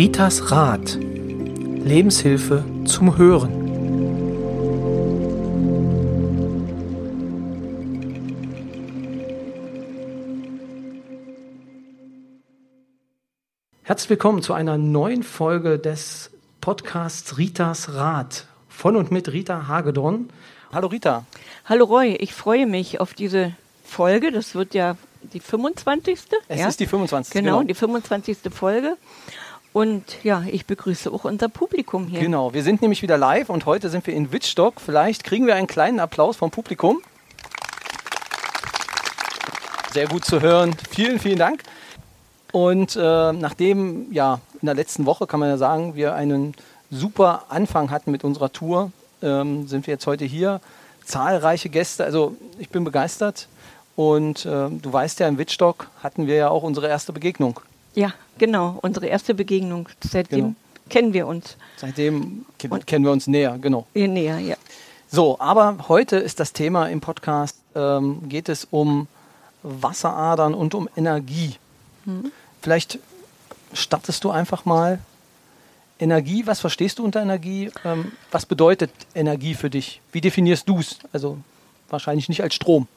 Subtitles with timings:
[0.00, 0.96] Ritas Rat.
[0.98, 3.52] Lebenshilfe zum Hören.
[13.82, 16.30] Herzlich willkommen zu einer neuen Folge des
[16.62, 20.30] Podcasts Ritas Rat von und mit Rita Hagedorn.
[20.72, 21.26] Hallo Rita.
[21.66, 23.54] Hallo Roy, ich freue mich auf diese
[23.84, 24.32] Folge.
[24.32, 24.96] Das wird ja
[25.34, 26.18] die 25.
[26.48, 26.68] Es ja?
[26.68, 27.34] ist die 25.
[27.34, 28.38] Genau, genau, die 25.
[28.50, 28.96] Folge.
[29.72, 32.20] Und ja, ich begrüße auch unser Publikum hier.
[32.20, 34.80] Genau, wir sind nämlich wieder live und heute sind wir in Wittstock.
[34.80, 37.00] Vielleicht kriegen wir einen kleinen Applaus vom Publikum.
[39.92, 40.74] Sehr gut zu hören.
[40.90, 41.62] Vielen, vielen Dank.
[42.52, 46.54] Und äh, nachdem, ja, in der letzten Woche kann man ja sagen, wir einen
[46.90, 48.90] super Anfang hatten mit unserer Tour,
[49.22, 50.60] ähm, sind wir jetzt heute hier.
[51.04, 53.46] Zahlreiche Gäste, also ich bin begeistert.
[53.94, 57.60] Und äh, du weißt ja, im Wittstock hatten wir ja auch unsere erste Begegnung.
[57.94, 59.88] Ja, genau, unsere erste Begegnung.
[60.00, 60.54] Seitdem genau.
[60.88, 61.56] kennen wir uns.
[61.76, 63.86] Seitdem Und kennen wir uns näher, genau.
[63.94, 64.56] Näher, ja.
[65.10, 69.08] So, aber heute ist das Thema im Podcast, ähm, geht es um
[69.62, 71.56] Wasseradern und um Energie.
[72.04, 72.30] Hm.
[72.62, 72.98] Vielleicht
[73.72, 75.00] startest du einfach mal
[75.98, 77.70] Energie, was verstehst du unter Energie?
[77.84, 80.00] Ähm, was bedeutet Energie für dich?
[80.12, 80.98] Wie definierst du es?
[81.12, 81.38] Also
[81.88, 82.88] wahrscheinlich nicht als Strom.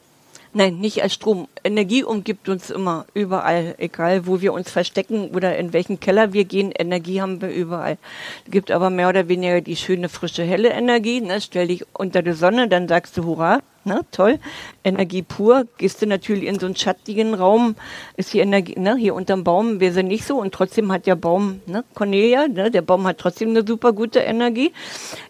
[0.56, 1.48] Nein, nicht als Strom.
[1.64, 6.44] Energie umgibt uns immer, überall, egal wo wir uns verstecken oder in welchen Keller wir
[6.44, 6.70] gehen.
[6.70, 7.98] Energie haben wir überall.
[8.44, 11.20] Es gibt aber mehr oder weniger die schöne, frische, helle Energie.
[11.20, 11.40] Ne?
[11.40, 14.02] Stell dich unter die Sonne, dann sagst du Hurra, ne?
[14.12, 14.38] toll.
[14.84, 15.66] Energie pur.
[15.76, 17.74] Gehst du natürlich in so einen schattigen Raum,
[18.16, 18.94] ist die Energie, ne?
[18.94, 21.82] hier unterm Baum wäre sie nicht so und trotzdem hat der Baum, ne?
[21.94, 22.70] Cornelia, ne?
[22.70, 24.72] der Baum hat trotzdem eine super gute Energie.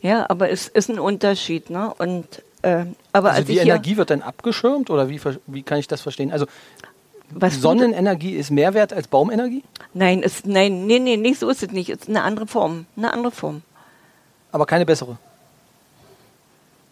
[0.02, 1.70] Ja, aber es ist ein Unterschied.
[1.70, 1.94] Ne?
[1.96, 6.00] Und äh, aber also die Energie wird dann abgeschirmt oder wie, wie kann ich das
[6.00, 6.32] verstehen?
[6.32, 6.46] Also
[7.30, 9.64] was Sonnenenergie ist mehr wert als Baumenergie?
[9.92, 11.88] Nein, ist, nein, nee, nee, nicht so ist es nicht.
[11.88, 12.86] Es ist eine andere Form.
[12.96, 13.62] Eine andere Form.
[14.52, 15.18] Aber keine bessere?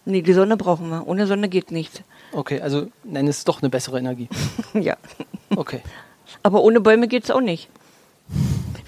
[0.05, 1.07] Nee, die Sonne brauchen wir.
[1.07, 2.03] Ohne Sonne geht nichts.
[2.33, 4.29] Okay, also nein, es ist doch eine bessere Energie.
[4.75, 4.97] ja.
[5.55, 5.81] Okay.
[6.43, 7.69] Aber ohne Bäume geht es auch nicht.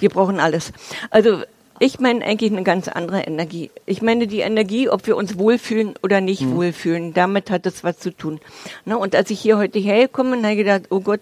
[0.00, 0.72] Wir brauchen alles.
[1.10, 1.44] Also
[1.80, 3.70] ich meine eigentlich eine ganz andere Energie.
[3.86, 6.56] Ich meine die Energie, ob wir uns wohlfühlen oder nicht mhm.
[6.56, 7.14] wohlfühlen.
[7.14, 8.40] Damit hat es was zu tun.
[8.84, 8.96] Ne?
[8.96, 11.20] Und als ich hier heute hergekommen bin, habe ich gedacht, oh Gott,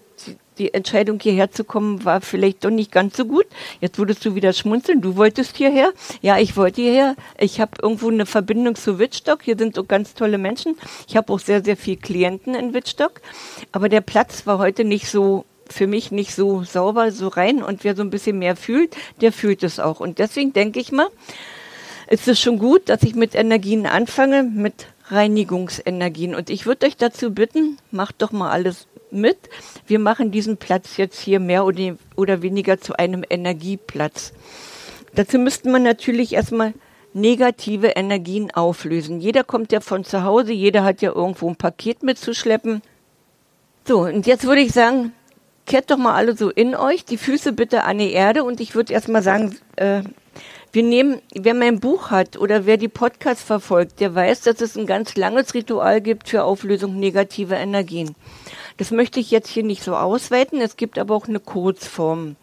[0.57, 3.45] die Entscheidung hierher zu kommen war vielleicht doch nicht ganz so gut.
[3.81, 5.01] Jetzt würdest du wieder schmunzeln.
[5.01, 5.91] Du wolltest hierher.
[6.21, 7.15] Ja, ich wollte hierher.
[7.39, 9.41] Ich habe irgendwo eine Verbindung zu Wittstock.
[9.43, 10.75] Hier sind so ganz tolle Menschen.
[11.07, 13.21] Ich habe auch sehr, sehr viele Klienten in Wittstock.
[13.71, 17.63] Aber der Platz war heute nicht so für mich nicht so sauber, so rein.
[17.63, 19.99] Und wer so ein bisschen mehr fühlt, der fühlt es auch.
[19.99, 21.07] Und deswegen denke ich mal,
[22.09, 26.35] ist es schon gut, dass ich mit Energien anfange, mit Reinigungsenergien.
[26.35, 29.37] Und ich würde euch dazu bitten, macht doch mal alles mit.
[29.87, 34.33] Wir machen diesen Platz jetzt hier mehr oder, oder weniger zu einem Energieplatz.
[35.15, 36.73] Dazu müsste man natürlich erstmal
[37.13, 39.19] negative Energien auflösen.
[39.19, 42.81] Jeder kommt ja von zu Hause, jeder hat ja irgendwo ein Paket mitzuschleppen.
[43.87, 45.11] So, und jetzt würde ich sagen,
[45.65, 48.75] kehrt doch mal alle so in euch, die Füße bitte an die Erde und ich
[48.75, 50.03] würde erstmal sagen, äh,
[50.71, 54.75] wir nehmen, wer mein Buch hat oder wer die Podcasts verfolgt, der weiß, dass es
[54.75, 58.15] ein ganz langes Ritual gibt für Auflösung negativer Energien.
[58.77, 62.35] Das möchte ich jetzt hier nicht so ausweiten, es gibt aber auch eine Kurzform.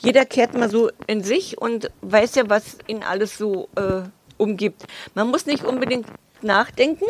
[0.00, 4.02] Jeder kehrt mal so in sich und weiß ja, was ihn alles so äh,
[4.36, 4.84] umgibt.
[5.14, 6.06] Man muss nicht unbedingt
[6.40, 7.06] nachdenken.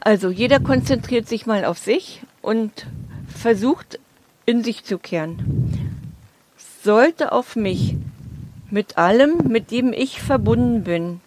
[0.00, 2.86] Also jeder konzentriert sich mal auf sich und
[3.28, 3.98] versucht
[4.46, 5.96] in sich zu kehren.
[6.82, 7.96] Sollte auf mich
[8.70, 11.20] mit allem, mit dem ich verbunden bin,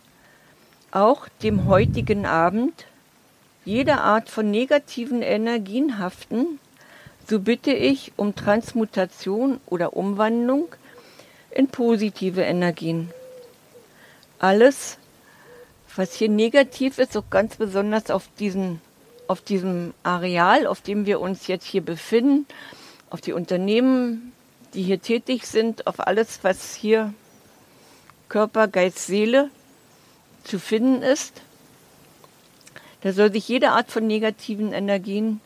[0.92, 2.86] auch dem heutigen Abend,
[3.66, 6.60] jede Art von negativen Energien haften,
[7.28, 10.76] so bitte ich um Transmutation oder Umwandlung
[11.52, 13.12] in positive Energien.
[14.40, 14.98] Alles,
[15.96, 18.82] was hier negativ ist, auch ganz besonders auf diesen
[19.34, 22.46] auf diesem Areal, auf dem wir uns jetzt hier befinden,
[23.10, 24.32] auf die Unternehmen,
[24.76, 27.16] die hier tätig sind, auf alles, was hier
[28.30, 29.50] Körper, Geist, Seele
[30.44, 31.42] zu finden ist.
[33.02, 35.42] Da soll sich jede Art von negativen Energien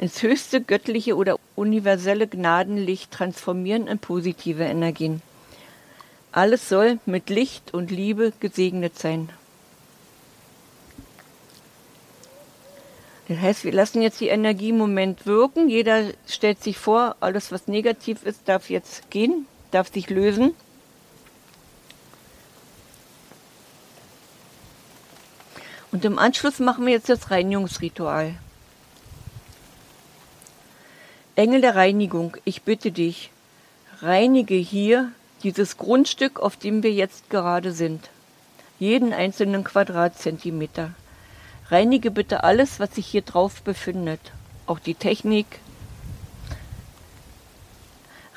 [0.00, 5.22] ins höchste göttliche oder universelle Gnadenlicht transformieren in positive Energien.
[6.32, 9.28] Alles soll mit Licht und Liebe gesegnet sein.
[13.28, 15.68] Das heißt, wir lassen jetzt die Energie im Moment wirken.
[15.68, 20.54] Jeder stellt sich vor, alles was negativ ist, darf jetzt gehen, darf sich lösen.
[25.92, 28.34] Und im Anschluss machen wir jetzt das Reinigungsritual.
[31.36, 33.30] Engel der Reinigung, ich bitte dich,
[34.00, 38.10] reinige hier dieses Grundstück, auf dem wir jetzt gerade sind.
[38.78, 40.92] Jeden einzelnen Quadratzentimeter.
[41.70, 44.20] Reinige bitte alles, was sich hier drauf befindet.
[44.66, 45.46] Auch die Technik.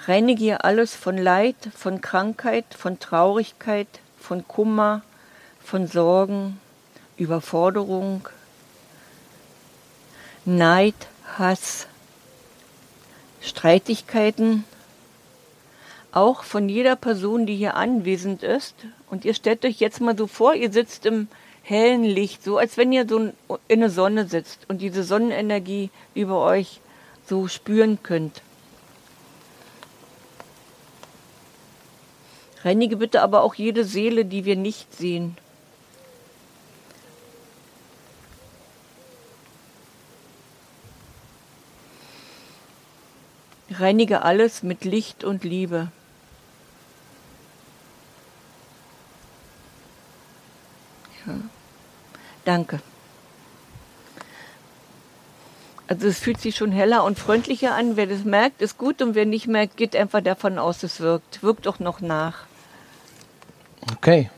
[0.06, 3.88] Reinige hier alles von Leid, von Krankheit, von Traurigkeit,
[4.20, 5.04] von Kummer,
[5.64, 6.60] von Sorgen,
[7.18, 8.28] Überforderung,
[10.44, 10.96] Neid,
[11.38, 11.88] Hass,
[13.42, 14.66] Streitigkeiten,
[16.12, 18.76] auch von jeder Person, die hier anwesend ist.
[19.10, 21.28] Und ihr stellt euch jetzt mal so vor, ihr sitzt im
[21.64, 23.32] hellen Licht, so als wenn ihr so
[23.68, 26.82] in der Sonne sitzt und diese Sonnenenergie über euch
[27.28, 28.42] so spüren könnt.
[32.64, 35.36] Reinige bitte aber auch jede Seele, die wir nicht sehen.
[43.72, 45.92] Reinige alles mit Licht und Liebe.
[52.46, 52.80] Danke.
[55.88, 57.98] Also es fühlt sich schon heller und freundlicher an.
[57.98, 61.44] Wer das merkt, ist gut und wer nicht merkt, geht einfach davon aus, es wirkt.
[61.44, 62.46] Wirkt auch noch nach.
[63.92, 64.30] Okay.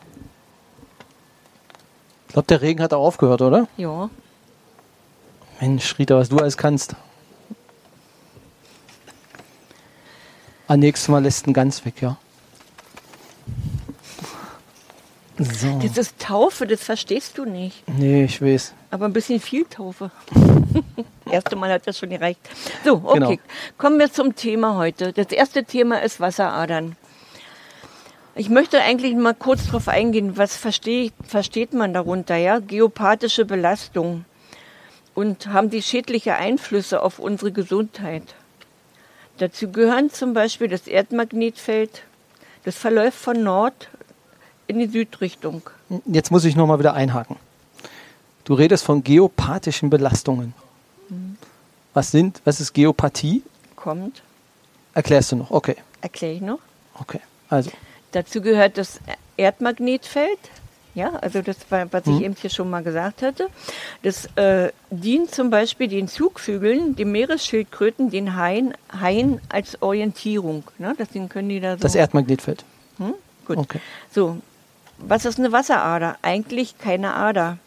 [2.28, 3.68] Ich glaube, der Regen hat auch aufgehört, oder?
[3.78, 4.10] Ja.
[5.62, 6.96] Mensch, Rita, was du alles kannst.
[10.68, 12.18] Am nächsten Mal lässt ihn ganz weg, ja.
[15.40, 15.80] So.
[15.82, 17.84] Das ist Taufe, das verstehst du nicht.
[17.88, 18.74] Nee, ich weiß.
[18.92, 20.12] Aber ein bisschen viel Taufe.
[21.34, 22.40] erste Mal hat das schon gereicht.
[22.86, 23.20] So, okay.
[23.20, 23.38] Genau.
[23.78, 25.12] Kommen wir zum Thema heute.
[25.12, 26.96] Das erste Thema ist Wasseradern.
[28.36, 32.60] Ich möchte eigentlich mal kurz darauf eingehen, was versteht, versteht man darunter, ja?
[32.60, 34.26] Geopathische Belastung.
[35.14, 38.24] Und haben die schädliche Einflüsse auf unsere Gesundheit.
[39.38, 42.04] Dazu gehören zum Beispiel das Erdmagnetfeld,
[42.66, 43.90] das verläuft von Nord
[44.74, 45.62] in die Südrichtung.
[46.06, 47.38] Jetzt muss ich nochmal wieder einhaken.
[48.44, 50.54] Du redest von geopathischen Belastungen.
[51.10, 51.38] Mhm.
[51.94, 53.44] Was sind, was ist Geopathie?
[53.76, 54.22] Kommt.
[54.94, 55.76] Erklärst du noch, okay.
[56.02, 56.60] Erkläre ich noch.
[57.00, 57.72] Okay, also.
[58.12, 59.00] Dazu gehört das
[59.38, 60.40] Erdmagnetfeld,
[60.96, 62.22] ja, also das war, was ich mhm.
[62.22, 63.48] eben hier schon mal gesagt hatte.
[64.04, 70.64] Das äh, dient zum Beispiel den Zugvögeln, den Meeresschildkröten, den Haien, Haien als Orientierung.
[70.78, 70.96] Ne?
[70.98, 71.82] Deswegen können die da so.
[71.82, 72.64] Das Erdmagnetfeld.
[72.98, 73.16] Hm?
[73.46, 73.58] Gut.
[73.58, 73.80] Okay.
[74.12, 74.38] So,
[75.08, 76.18] was ist eine Wasserader?
[76.22, 77.58] Eigentlich keine Ader,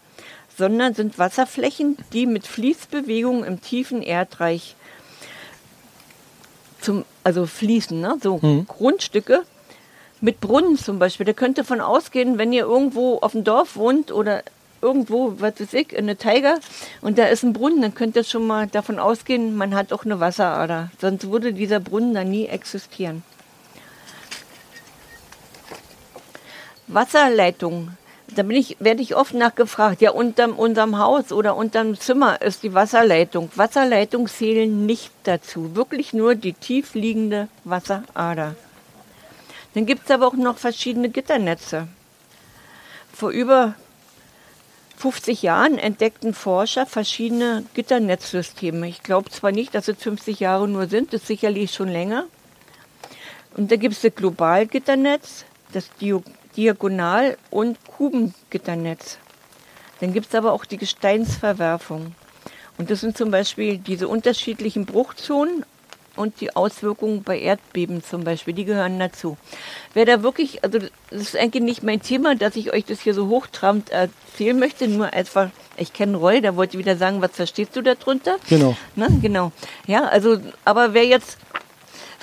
[0.57, 4.77] sondern sind Wasserflächen, die mit Fließbewegungen im tiefen Erdreich
[6.81, 8.17] zum, also fließen, ne?
[8.23, 8.67] so mhm.
[8.67, 9.43] Grundstücke
[10.21, 11.27] mit Brunnen zum Beispiel.
[11.27, 14.43] Da könnt ihr von ausgehen, wenn ihr irgendwo auf dem Dorf wohnt oder
[14.81, 16.59] irgendwo, was weiß ich, in der Tiger
[17.01, 20.05] und da ist ein Brunnen, dann könnt ihr schon mal davon ausgehen, man hat auch
[20.05, 20.91] eine Wasserader.
[21.01, 23.23] Sonst würde dieser Brunnen da nie existieren.
[26.89, 27.91] Wasserleitung.
[28.35, 32.63] Da bin ich, werde ich oft nachgefragt, ja, unter unserem Haus oder unterm Zimmer ist
[32.65, 33.51] die Wasserleitung.
[33.55, 38.57] Wasserleitungen zählen nicht dazu, wirklich nur die tiefliegende Wasserader.
[39.75, 41.87] Dann gibt es aber auch noch verschiedene Gitternetze.
[43.13, 43.75] Vor über
[44.97, 48.89] 50 Jahren entdeckten Forscher verschiedene Gitternetzsysteme.
[48.89, 52.25] Ich glaube zwar nicht, dass es 50 Jahre nur sind, das ist sicherlich schon länger.
[53.57, 55.91] Und da gibt es das Globalgitternetz, das
[56.57, 59.19] Diagonal- und Kubengitternetz.
[60.01, 62.15] Dann gibt es aber auch die Gesteinsverwerfung.
[62.79, 65.65] Und das sind zum Beispiel diese unterschiedlichen Bruchzonen
[66.15, 69.37] und die Auswirkungen bei Erdbeben zum Beispiel, die gehören dazu.
[69.95, 73.15] Wer da wirklich, also das ist eigentlich nicht mein Thema, dass ich euch das hier
[73.15, 77.33] so hochtrabend erzählen möchte, nur einfach, ich kenne Roy, da wollte ich wieder sagen, was
[77.33, 78.37] verstehst du darunter?
[78.49, 78.77] Genau.
[78.95, 79.53] Na, genau.
[79.87, 81.39] Ja, also, aber wer jetzt,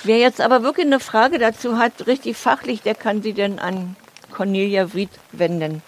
[0.02, 3.96] wer jetzt aber wirklich eine Frage dazu hat, richtig fachlich, der kann sie denn an
[4.34, 5.82] Cornelia Wried wenden.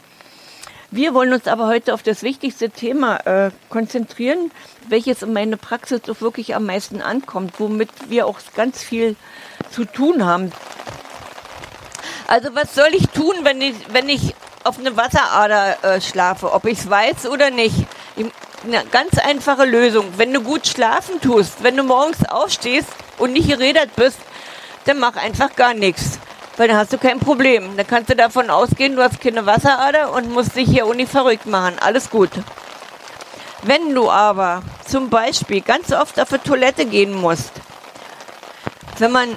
[0.92, 4.52] Wir wollen uns aber heute auf das wichtigste Thema äh, konzentrieren,
[4.88, 9.16] welches in meiner Praxis doch wirklich am meisten ankommt, womit wir auch ganz viel
[9.70, 10.52] zu tun haben.
[12.28, 16.64] Also was soll ich tun, wenn ich, wenn ich auf eine Wasserader äh, schlafe, ob
[16.66, 17.74] ich es weiß oder nicht?
[18.64, 20.06] Eine ganz einfache Lösung.
[20.16, 22.88] Wenn du gut schlafen tust, wenn du morgens aufstehst
[23.18, 24.18] und nicht geredet bist,
[24.84, 26.15] dann mach einfach gar nichts.
[26.56, 27.76] Weil dann hast du kein Problem.
[27.76, 31.46] Dann kannst du davon ausgehen, du hast keine Wasserader und musst dich hier uni verrückt
[31.46, 31.76] machen.
[31.80, 32.30] Alles gut.
[33.62, 37.52] Wenn du aber zum Beispiel ganz oft auf die Toilette gehen musst,
[38.98, 39.36] wenn man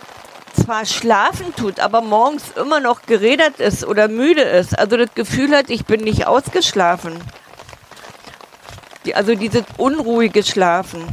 [0.53, 5.55] zwar schlafen tut, aber morgens immer noch geredet ist oder müde ist, also das Gefühl
[5.55, 7.19] hat, ich bin nicht ausgeschlafen,
[9.13, 11.03] also dieses unruhige Schlafen,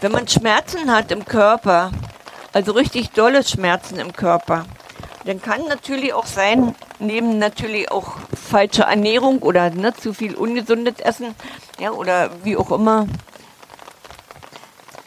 [0.00, 1.90] wenn man Schmerzen hat im Körper,
[2.56, 4.64] Also richtig dolle Schmerzen im Körper.
[5.26, 8.12] Dann kann natürlich auch sein, neben natürlich auch
[8.48, 11.34] falsche Ernährung oder ne, zu viel ungesundes Essen,
[11.80, 13.06] ja, oder wie auch immer,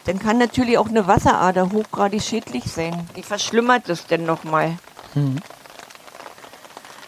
[0.04, 3.08] dann kann natürlich auch eine Wasserader hochgradig schädlich sein.
[3.16, 4.76] Die verschlimmert es denn nochmal.
[5.14, 5.36] Mhm.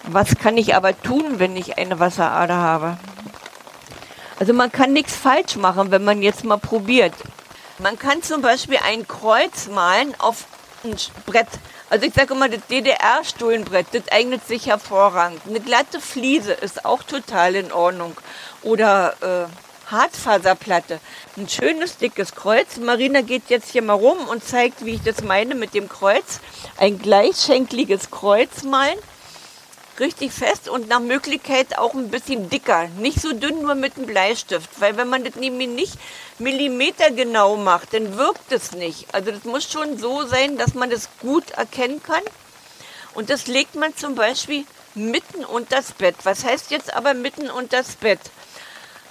[0.04, 2.96] Was kann ich aber tun, wenn ich eine Wasserader habe?
[4.38, 7.14] Also man kann nichts falsch machen, wenn man jetzt mal probiert.
[7.78, 10.46] Man kann zum Beispiel ein Kreuz malen auf
[10.82, 11.48] ein Brett.
[11.92, 15.42] Also ich sage immer, das DDR-Stuhlenbrett, das eignet sich hervorragend.
[15.46, 18.16] Eine glatte Fliese ist auch total in Ordnung.
[18.62, 21.00] Oder äh, Hartfaserplatte.
[21.36, 22.78] Ein schönes, dickes Kreuz.
[22.78, 26.40] Marina geht jetzt hier mal rum und zeigt, wie ich das meine mit dem Kreuz.
[26.78, 28.98] Ein gleichschenkliges Kreuz malen
[30.02, 32.88] richtig fest und nach Möglichkeit auch ein bisschen dicker.
[32.98, 35.94] Nicht so dünn nur mit einem Bleistift, weil wenn man das nämlich nicht
[36.38, 39.06] millimetergenau macht, dann wirkt es nicht.
[39.14, 42.22] Also das muss schon so sein, dass man das gut erkennen kann.
[43.14, 46.16] Und das legt man zum Beispiel mitten unter das Bett.
[46.24, 48.20] Was heißt jetzt aber mitten unter das Bett?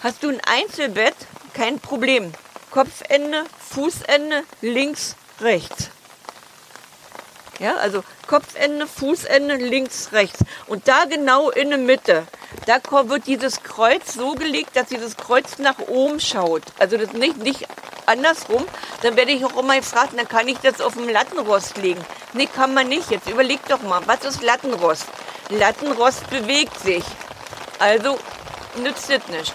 [0.04, 1.16] Hast du ein Einzelbett?
[1.54, 2.34] Kein Problem.
[2.70, 5.90] Kopfende, Fußende, links, rechts.
[7.62, 10.40] Ja, also Kopfende, Fußende, links, rechts.
[10.66, 12.26] Und da genau in der Mitte,
[12.66, 16.64] da wird dieses Kreuz so gelegt, dass dieses Kreuz nach oben schaut.
[16.80, 17.68] Also das nicht, nicht
[18.08, 18.66] andersrum.
[19.04, 22.04] Dann werde ich auch immer gefragt, dann kann ich das auf dem Lattenrost legen.
[22.34, 23.12] Nee, kann man nicht.
[23.12, 25.06] Jetzt überleg doch mal, was ist Lattenrost?
[25.50, 27.04] Lattenrost bewegt sich.
[27.78, 28.18] Also
[28.78, 29.54] nützt es nicht.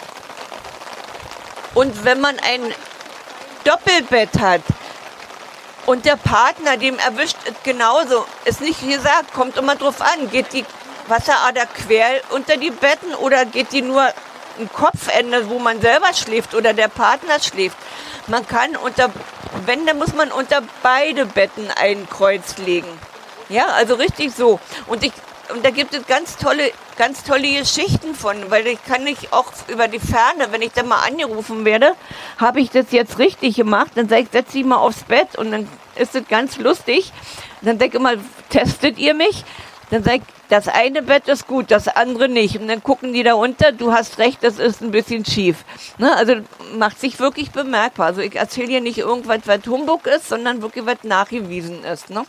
[1.75, 2.72] Und wenn man ein
[3.64, 4.62] Doppelbett hat,
[5.87, 8.26] und der Partner, dem erwischt es genauso.
[8.45, 10.31] Ist nicht gesagt, kommt immer drauf an.
[10.31, 10.64] Geht die
[11.09, 16.55] Wasserader quer unter die Betten oder geht die nur ein Kopfende, wo man selber schläft
[16.55, 17.76] oder der Partner schläft?
[18.26, 19.11] Man kann unter,
[19.64, 22.99] wenn, dann muss man unter beide Betten ein Kreuz legen.
[23.49, 24.59] Ja, also richtig so.
[24.88, 25.12] Und ich,
[25.53, 29.53] und da gibt es ganz tolle, ganz tolle Geschichten von, weil ich kann nicht auch
[29.69, 31.95] über die Ferne, wenn ich dann mal angerufen werde,
[32.38, 35.50] habe ich das jetzt richtig gemacht, dann sage ich, setz sie mal aufs Bett und
[35.50, 37.12] dann ist es ganz lustig.
[37.62, 38.15] Dann denke ich immer,
[38.50, 39.45] testet ihr mich?
[39.91, 42.59] Dann sag ich, das eine Bett ist gut, das andere nicht.
[42.59, 45.65] Und dann gucken die da unter, du hast recht, das ist ein bisschen schief.
[45.99, 46.15] Ne?
[46.17, 46.37] Also
[46.76, 48.07] macht sich wirklich bemerkbar.
[48.07, 52.11] Also ich erzähle hier nicht irgendwas, was Humbug ist, sondern wirklich was nachgewiesen ist.
[52.11, 52.25] Ne?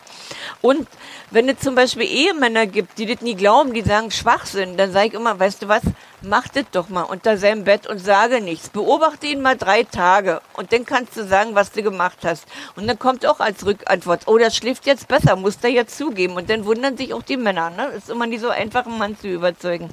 [0.62, 0.88] Und
[1.30, 4.92] wenn es zum Beispiel Ehemänner gibt, die das nie glauben, die sagen schwach sind, dann
[4.92, 5.84] sage ich immer, weißt du was,
[6.22, 8.70] mach das doch mal unter seinem Bett und sage nichts.
[8.70, 12.46] Beobachte ihn mal drei Tage und dann kannst du sagen, was du gemacht hast.
[12.76, 16.36] Und dann kommt auch als Rückantwort, oh, das schläft jetzt besser, muss er jetzt zugeben.
[16.36, 17.70] Und dann wundern sich auch die Männer.
[17.70, 17.92] Ne?
[18.08, 19.90] Ist immer nicht so einfach, einen Mann zu überzeugen.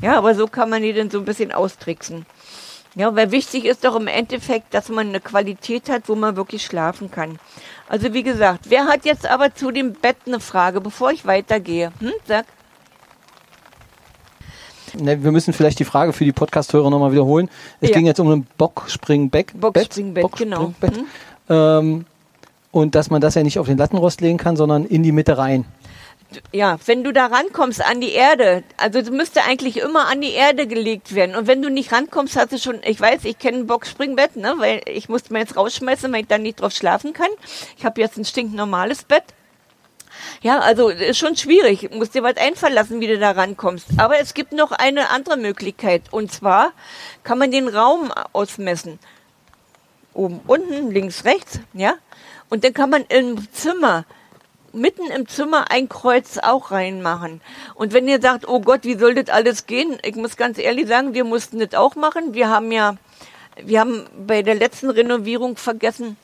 [0.00, 2.24] Ja, aber so kann man die dann so ein bisschen austricksen.
[2.94, 6.64] Ja, weil wichtig ist doch im Endeffekt, dass man eine Qualität hat, wo man wirklich
[6.64, 7.38] schlafen kann.
[7.90, 11.92] Also wie gesagt, wer hat jetzt aber zu dem Bett eine Frage, bevor ich weitergehe?
[12.00, 12.46] Hm, sag.
[14.94, 17.50] Ne, wir müssen vielleicht die Frage für die Podcast-Hörer nochmal wiederholen.
[17.82, 17.96] Es ja.
[17.96, 19.60] ging jetzt um ein Bockspringbett.
[19.60, 20.72] Bockspringbett, genau.
[20.80, 21.06] Hm?
[21.50, 22.06] Ähm,
[22.70, 25.36] und dass man das ja nicht auf den Lattenrost legen kann, sondern in die Mitte
[25.36, 25.66] rein.
[26.52, 30.32] Ja, wenn du da rankommst an die Erde, also es müsste eigentlich immer an die
[30.32, 31.36] Erde gelegt werden.
[31.36, 34.54] Und wenn du nicht rankommst, hast du schon, ich weiß, ich kenne ein Bockspringbett, ne,
[34.58, 37.30] weil ich musste mir jetzt rausschmeißen, weil ich dann nicht drauf schlafen kann.
[37.76, 39.24] Ich habe jetzt ein stinknormales Bett.
[40.42, 41.88] Ja, also ist schon schwierig.
[41.90, 43.86] Du musst dir was einfallen lassen, wie du da rankommst.
[43.96, 46.02] Aber es gibt noch eine andere Möglichkeit.
[46.10, 46.72] Und zwar
[47.22, 48.98] kann man den Raum ausmessen.
[50.14, 51.94] Oben, unten, links, rechts, ja.
[52.50, 54.04] Und dann kann man im Zimmer
[54.72, 57.40] mitten im Zimmer ein Kreuz auch reinmachen.
[57.74, 59.98] Und wenn ihr sagt, oh Gott, wie soll das alles gehen?
[60.02, 62.34] Ich muss ganz ehrlich sagen, wir mussten das auch machen.
[62.34, 62.96] Wir haben ja,
[63.62, 66.16] wir haben bei der letzten Renovierung vergessen,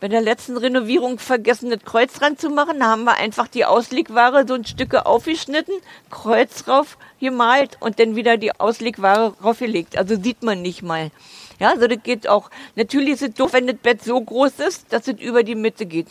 [0.00, 2.78] bei der letzten Renovierung vergessen, das Kreuz dran zu machen.
[2.78, 5.74] Da haben wir einfach die Auslegware so ein Stücke aufgeschnitten,
[6.10, 9.98] Kreuz drauf gemalt und dann wieder die Auslegware draufgelegt.
[9.98, 11.10] Also sieht man nicht mal.
[11.58, 12.50] Ja, also das geht auch.
[12.76, 15.86] Natürlich ist es doof, wenn das Bett so groß ist, dass es über die Mitte
[15.86, 16.06] geht.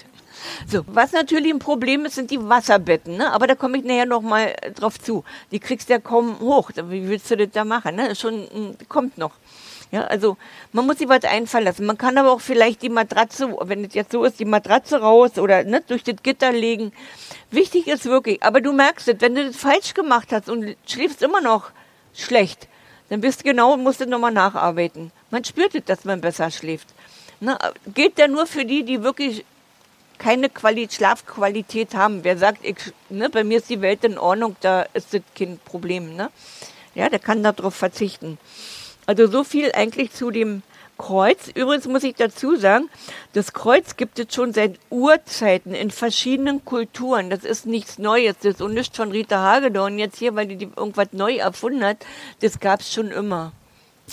[0.68, 3.32] So, was natürlich ein Problem ist, sind die Wasserbetten, ne?
[3.32, 5.24] Aber da komme ich nachher noch mal drauf zu.
[5.52, 6.72] Die kriegst du ja kaum hoch.
[6.76, 8.16] Wie willst du das da machen, ne?
[8.16, 9.32] Schon kommt noch.
[9.92, 10.36] Ja, also
[10.74, 11.86] man muss sich was einfallen lassen.
[11.86, 15.38] Man kann aber auch vielleicht die Matratze, wenn es jetzt so ist, die Matratze raus
[15.38, 16.92] oder ne, durch das Gitter legen.
[17.52, 21.22] Wichtig ist wirklich, aber du merkst es, wenn du das falsch gemacht hast und schläfst
[21.22, 21.72] immer noch
[22.14, 22.68] schlecht,
[23.10, 25.12] dann bist du genau, musst du nochmal nacharbeiten.
[25.32, 26.90] Man spürt es, dass man besser schläft.
[27.40, 27.58] Ne,
[27.94, 29.46] gilt ja nur für die, die wirklich
[30.18, 32.24] keine Quali Schlafqualität haben.
[32.24, 32.78] Wer sagt, ich,
[33.10, 36.16] ne, bei mir ist die Welt in Ordnung, da ist das kein Problem.
[36.16, 36.30] Ne?
[36.96, 38.38] Ja, der kann darauf verzichten.
[39.06, 40.64] Also so viel eigentlich zu dem
[40.98, 42.90] Kreuz, übrigens muss ich dazu sagen,
[43.34, 47.30] das Kreuz gibt es schon seit Urzeiten in verschiedenen Kulturen.
[47.30, 48.36] Das ist nichts Neues.
[48.42, 52.06] Das ist nicht von Rita Hagedorn jetzt hier, weil die irgendwas neu erfunden hat.
[52.40, 53.52] Das gab es schon immer.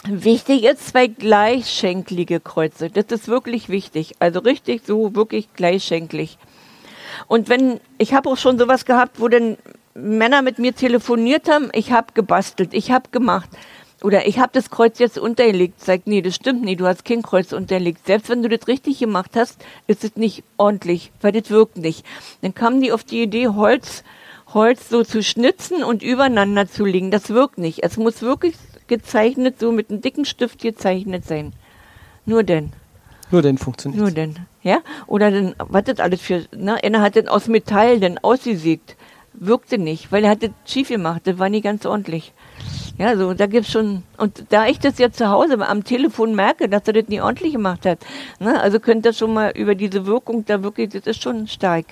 [0.02, 2.90] Wichtig ist zwei gleichschenklige Kreuze.
[2.90, 4.14] Das ist wirklich wichtig.
[4.18, 6.36] Also richtig so wirklich gleichschenklig.
[7.28, 9.56] Und wenn, ich habe auch schon sowas gehabt, wo dann
[9.94, 13.48] Männer mit mir telefoniert haben, ich habe gebastelt, ich habe gemacht.
[14.02, 15.80] Oder ich habe das Kreuz jetzt unterlegt.
[15.80, 18.06] Sagt, nee, das stimmt nicht, du hast kein Kreuz unterlegt.
[18.06, 22.04] Selbst wenn du das richtig gemacht hast, ist es nicht ordentlich, weil das wirkt nicht.
[22.42, 24.04] Dann kamen die auf die Idee, Holz,
[24.52, 27.10] Holz so zu schnitzen und übereinander zu legen.
[27.10, 27.82] Das wirkt nicht.
[27.82, 28.56] Es muss wirklich
[28.88, 31.52] gezeichnet, so mit einem dicken Stift gezeichnet sein.
[32.26, 32.72] Nur denn.
[33.30, 34.36] Nur denn funktioniert Nur denn.
[34.62, 34.78] Ja?
[35.06, 36.82] Oder dann, was das alles für, ne?
[36.82, 38.96] Einer hat dann aus Metall dann ausgesägt.
[39.32, 41.22] Wirkte nicht, weil er hat das schief gemacht.
[41.24, 42.32] Das war nicht ganz ordentlich.
[42.96, 46.68] Ja, so, da gibt's schon, und da ich das jetzt zu Hause am Telefon merke,
[46.68, 47.98] dass er das nicht ordentlich gemacht hat,
[48.38, 51.86] ne, also könnt ihr schon mal über diese Wirkung da wirklich, das ist schon stark.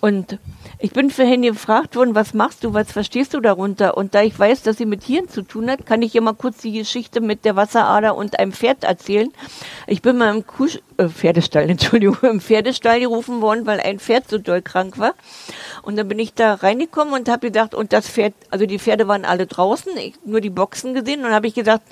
[0.00, 0.38] Und
[0.78, 3.96] ich bin vorhin gefragt worden, was machst du, was verstehst du darunter?
[3.96, 6.34] Und da ich weiß, dass sie mit Tieren zu tun hat, kann ich ihr mal
[6.34, 9.32] kurz die Geschichte mit der Wasserader und einem Pferd erzählen.
[9.88, 10.68] Ich bin mal im Kuh,
[10.98, 15.14] äh, Pferdestall, Entschuldigung, im Pferdestall gerufen worden, weil ein Pferd so doll krank war.
[15.82, 19.08] Und dann bin ich da reingekommen und habe gedacht, und das Pferd, also die Pferde
[19.08, 21.84] waren alle draußen, ich, nur die Boxen gesehen und habe ich gesagt,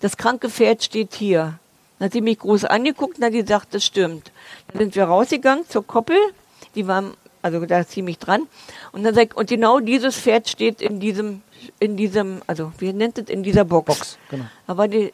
[0.00, 1.58] das kranke Pferd steht hier.
[1.98, 4.32] Dann hat sie mich groß angeguckt und hat gesagt, das stimmt.
[4.68, 6.16] Dann sind wir rausgegangen zur Koppel,
[6.74, 8.46] die waren also da ziemlich dran.
[8.92, 11.42] Und dann sagt, und genau dieses Pferd steht in diesem,
[11.78, 13.86] in diesem, also wie nennt es, in dieser Box.
[13.86, 14.44] Box genau.
[14.66, 15.12] Da war die,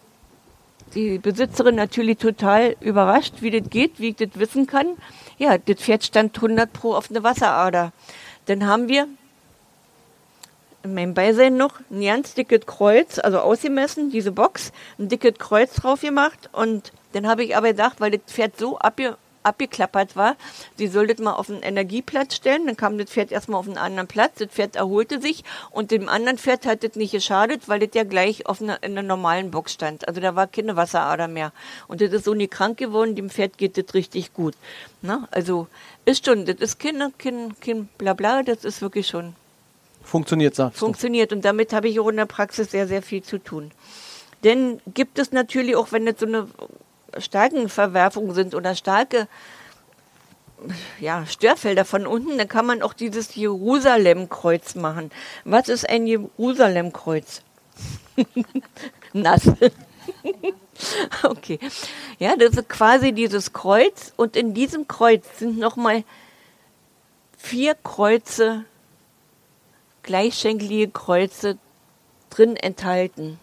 [0.95, 4.87] die Besitzerin natürlich total überrascht, wie das geht, wie ich das wissen kann.
[5.39, 7.93] Ja, das Pferd stand 100 pro auf eine Wasserader.
[8.47, 9.09] Dann haben wir
[10.87, 15.75] in meinem Beisein noch ein ganz dickes Kreuz, also ausgemessen, diese Box, ein dickes Kreuz
[15.75, 20.35] drauf gemacht und dann habe ich aber gedacht, weil das Pferd so abge abgeklappert war.
[20.77, 23.79] Sie sollte das mal auf einen Energieplatz stellen, dann kam das Pferd erstmal auf einen
[23.79, 27.79] anderen Platz, das Pferd erholte sich und dem anderen Pferd hat das nicht geschadet, weil
[27.79, 30.09] das ja gleich auf einer, in einer normalen Box stand.
[30.09, 31.53] Also da war keine Wasserader mehr.
[31.87, 34.55] Und das ist so nie krank geworden, dem Pferd geht das richtig gut.
[35.01, 35.69] Na, also
[36.07, 39.37] ist schon, das ist kein, kein, kein Blabla, das ist wirklich schon
[40.07, 41.33] Funktioniert, sagst Funktioniert.
[41.33, 43.71] Und damit habe ich auch in der Praxis sehr, sehr viel zu tun.
[44.45, 46.47] Denn gibt es natürlich auch, wenn jetzt so eine
[47.19, 49.29] starken Verwerfungen sind oder starke
[51.01, 55.11] ja, Störfelder von unten, dann kann man auch dieses Jerusalem-Kreuz machen.
[55.45, 57.43] Was ist ein Jerusalem-Kreuz?
[59.13, 59.51] Nass.
[61.25, 61.59] okay.
[62.19, 66.05] Ja, das ist quasi dieses Kreuz und in diesem Kreuz sind nochmal
[67.37, 68.65] vier Kreuze,
[70.07, 71.59] gleichschenklige Kreuze
[72.31, 73.39] drin enthalten.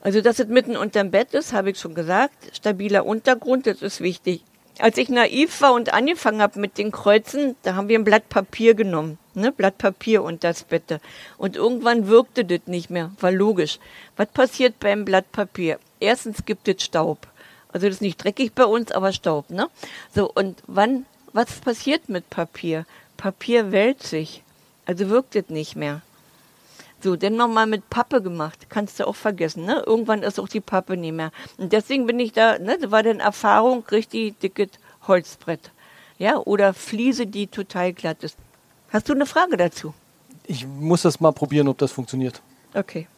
[0.00, 2.56] Also, dass es mitten unterm Bett ist, habe ich schon gesagt.
[2.56, 4.42] Stabiler Untergrund, das ist wichtig.
[4.78, 8.28] Als ich naiv war und angefangen habe mit den Kreuzen, da haben wir ein Blatt
[8.28, 10.98] Papier genommen, ne, Blatt Papier unter das Bett.
[11.36, 13.78] Und irgendwann wirkte das nicht mehr, war logisch.
[14.16, 15.78] Was passiert beim Blatt Papier?
[16.00, 17.28] Erstens gibt es Staub.
[17.68, 19.68] Also das ist nicht dreckig bei uns, aber Staub, ne?
[20.14, 22.86] So, und wann, was passiert mit Papier?
[23.16, 24.42] Papier wälzt sich.
[24.86, 26.02] Also wirkt es nicht mehr.
[27.00, 28.66] So, dann nochmal mit Pappe gemacht.
[28.68, 29.82] Kannst du auch vergessen, ne?
[29.86, 31.32] Irgendwann ist auch die Pappe nicht mehr.
[31.58, 32.78] Und deswegen bin ich da, ne?
[32.80, 34.68] Das war dann Erfahrung, richtig dickes
[35.06, 35.70] Holzbrett.
[36.18, 38.36] Ja, oder Fliese, die total glatt ist.
[38.90, 39.94] Hast du eine Frage dazu?
[40.46, 42.40] Ich muss das mal probieren, ob das funktioniert.
[42.74, 43.08] Okay.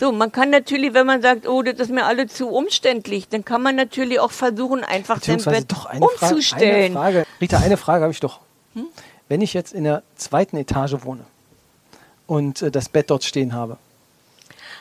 [0.00, 3.44] So, man kann natürlich, wenn man sagt, oh, das ist mir alle zu umständlich, dann
[3.44, 6.94] kann man natürlich auch versuchen, einfach sein Bett doch eine umzustellen.
[6.94, 7.26] Frage, eine Frage.
[7.40, 8.40] Rita, eine Frage habe ich doch.
[8.74, 8.86] Hm?
[9.28, 11.24] Wenn ich jetzt in der zweiten Etage wohne,
[12.30, 13.76] und äh, das Bett dort stehen habe.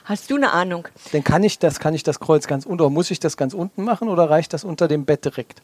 [0.05, 0.88] Hast du eine Ahnung?
[1.12, 3.53] Dann kann ich das, kann ich das Kreuz ganz unten, oder muss ich das ganz
[3.55, 5.62] unten machen oder reicht das unter dem Bett direkt?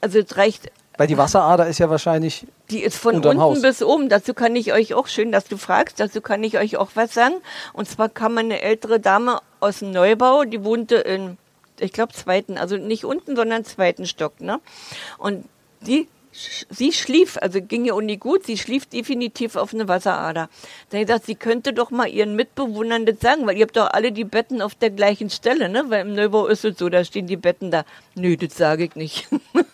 [0.00, 0.72] Also es reicht.
[0.96, 2.46] Weil die Wasserader ist ja wahrscheinlich.
[2.70, 3.62] Die ist von unten Haus.
[3.62, 4.08] bis oben.
[4.08, 7.14] Dazu kann ich euch auch, schön, dass du fragst, dazu kann ich euch auch was
[7.14, 7.36] sagen.
[7.72, 11.38] Und zwar kam eine ältere Dame aus dem Neubau, die wohnte in,
[11.78, 14.60] ich glaube, zweiten, also nicht unten, sondern zweiten Stock, ne?
[15.16, 15.46] Und
[15.80, 20.48] die sie schlief, also ging ihr Uni gut, sie schlief definitiv auf eine Wasserader.
[20.88, 23.76] Da habe ich gesagt, sie könnte doch mal ihren Mitbewohnern das sagen, weil ihr habt
[23.76, 25.84] doch alle die Betten auf der gleichen Stelle, ne?
[25.88, 27.84] Weil im Neubau ist es so, da stehen die Betten da.
[28.14, 29.28] Nö, das sage ich nicht.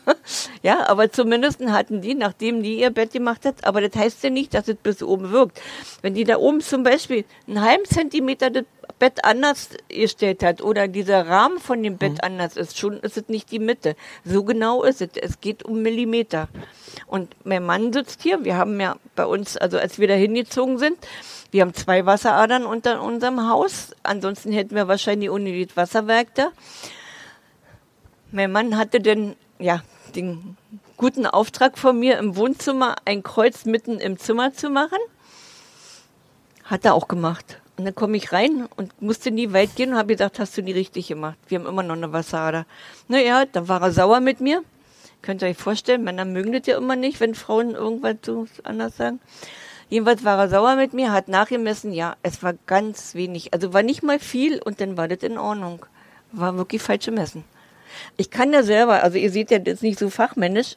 [0.62, 4.30] ja, aber zumindest hatten die, nachdem die ihr Bett gemacht hat, aber das heißt ja
[4.30, 5.60] nicht, dass es bis oben wirkt.
[6.02, 8.64] Wenn die da oben zum Beispiel einen halben Zentimeter das
[8.98, 13.28] Bett anders gestellt hat oder dieser Rahmen von dem Bett anders ist, schon ist es
[13.28, 13.94] nicht die Mitte.
[14.24, 15.10] So genau ist es.
[15.20, 16.48] Es geht um Millimeter.
[17.06, 18.44] Und mein Mann sitzt hier.
[18.44, 20.96] Wir haben ja bei uns, also als wir da hingezogen sind,
[21.50, 23.94] wir haben zwei Wasseradern unter unserem Haus.
[24.02, 26.48] Ansonsten hätten wir wahrscheinlich ohne das Wasserwerk da.
[28.32, 29.82] Mein Mann hatte denn, ja,
[30.14, 30.56] den
[30.96, 34.98] guten Auftrag von mir, im Wohnzimmer ein Kreuz mitten im Zimmer zu machen.
[36.64, 37.60] Hat er auch gemacht.
[37.76, 40.62] Und dann komme ich rein und musste nie weit gehen und habe gesagt, hast du
[40.62, 41.36] nie richtig gemacht.
[41.48, 42.64] Wir haben immer noch eine Wasserader.
[43.08, 44.62] Naja, dann war er sauer mit mir.
[45.20, 48.96] Könnt ihr euch vorstellen, Männer mögen das ja immer nicht, wenn Frauen irgendwas so anders
[48.96, 49.20] sagen.
[49.88, 53.52] Jedenfalls war er sauer mit mir, hat nachgemessen, ja, es war ganz wenig.
[53.52, 55.84] Also war nicht mal viel und dann war das in Ordnung.
[56.32, 57.44] War wirklich falsche Messen.
[58.16, 60.76] Ich kann ja selber, also ihr seht ja, das ist nicht so fachmännisch,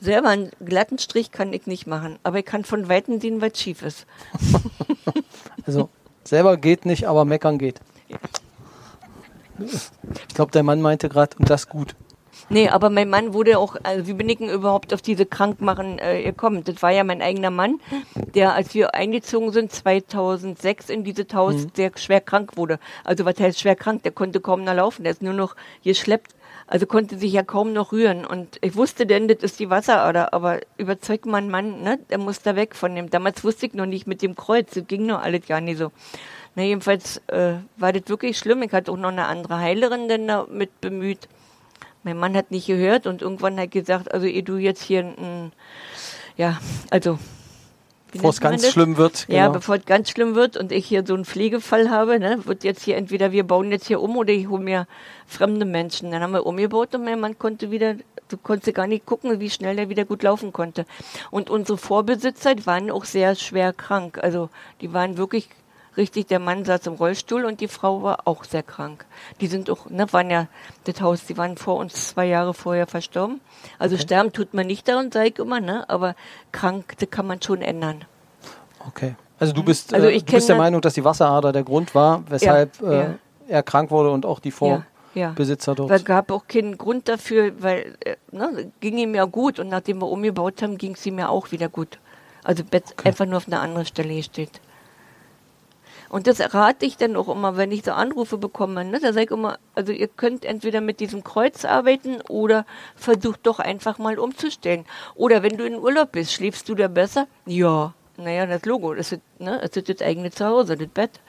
[0.00, 3.58] selber einen glatten Strich kann ich nicht machen, aber ich kann von Weitem sehen, was
[3.58, 4.06] schief ist.
[5.66, 5.90] Also
[6.24, 7.80] selber geht nicht, aber meckern geht.
[9.58, 11.94] Ich glaube, der Mann meinte gerade, und das gut.
[12.52, 16.24] Nee, aber mein Mann wurde auch, also wie bin ich überhaupt auf diese Krankmachen äh,
[16.24, 16.64] gekommen?
[16.64, 17.80] Das war ja mein eigener Mann,
[18.34, 21.70] der, als wir eingezogen sind, 2006 in dieses Haus, Mhm.
[21.74, 22.80] sehr schwer krank wurde.
[23.04, 24.02] Also was heißt schwer krank?
[24.02, 25.54] Der konnte kaum noch laufen, der ist nur noch
[25.84, 26.34] geschleppt.
[26.70, 28.24] Also konnte sich ja kaum noch rühren.
[28.24, 32.42] Und ich wusste denn, das ist die Wasserader, aber überzeugt man Mann, ne, der muss
[32.42, 33.10] da weg von dem.
[33.10, 35.90] Damals wusste ich noch nicht mit dem Kreuz, das ging nur alles gar nicht so.
[36.54, 38.62] Na, jedenfalls äh, war das wirklich schlimm.
[38.62, 41.28] Ich hatte auch noch eine andere Heilerin denn da mit bemüht.
[42.04, 45.50] Mein Mann hat nicht gehört und irgendwann hat gesagt, also ehe du jetzt hier ein,
[46.36, 47.18] ja, also
[48.12, 49.26] Bevor es ganz schlimm wird.
[49.28, 49.52] Ja, genau.
[49.54, 52.82] bevor es ganz schlimm wird und ich hier so einen Pflegefall habe, ne, wird jetzt
[52.82, 54.86] hier entweder wir bauen jetzt hier um oder ich hole mir
[55.26, 56.10] fremde Menschen.
[56.10, 57.94] Dann haben wir umgebaut und mein Mann konnte wieder,
[58.28, 60.86] du konntest gar nicht gucken, wie schnell er wieder gut laufen konnte.
[61.30, 64.18] Und unsere Vorbesitzer, waren auch sehr schwer krank.
[64.22, 65.48] Also die waren wirklich
[65.96, 69.04] richtig, der Mann saß im Rollstuhl und die Frau war auch sehr krank.
[69.40, 70.46] Die sind auch, ne, waren ja
[70.84, 73.40] das Haus, die waren vor uns zwei Jahre vorher verstorben.
[73.78, 75.88] Also sterben tut man nicht daran, sage ich immer, ne?
[75.88, 76.14] Aber
[76.52, 78.04] krank, das kann man schon ändern.
[78.86, 79.14] Okay.
[79.38, 82.22] Also du bist, Also äh, du bist der Meinung, dass die Wasserader der Grund war,
[82.28, 83.14] weshalb Ja, äh, ja.
[83.48, 85.28] er krank wurde und auch die Ja, ja.
[85.28, 85.90] Vorbesitzer dort.
[85.90, 89.98] Weil gab auch keinen Grund dafür, weil äh, ne, ging ihm ja gut und nachdem
[90.00, 91.98] wir umgebaut haben, ging es ihm ja auch wieder gut.
[92.44, 94.60] Also Bett einfach nur auf eine andere Stelle steht.
[96.10, 98.84] Und das rate ich dann auch immer, wenn ich so Anrufe bekomme.
[98.84, 98.98] Ne?
[99.00, 103.60] Da sage ich immer, also ihr könnt entweder mit diesem Kreuz arbeiten oder versucht doch
[103.60, 104.84] einfach mal umzustellen.
[105.14, 107.28] Oder wenn du in Urlaub bist, schläfst du da besser?
[107.46, 107.94] Ja.
[108.16, 111.20] Naja, das Logo, das ist, ne, das ist das eigene Zuhause, das Bett.